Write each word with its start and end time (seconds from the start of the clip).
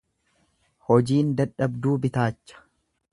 Hojiin 0.87 1.29
dadhabduu 1.41 1.95
bitaacha. 2.07 2.61